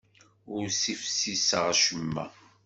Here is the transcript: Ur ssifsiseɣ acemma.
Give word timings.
Ur 0.55 0.65
ssifsiseɣ 0.71 1.65
acemma. 1.73 2.25